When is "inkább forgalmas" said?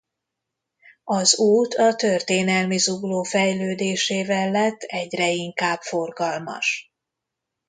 5.31-6.91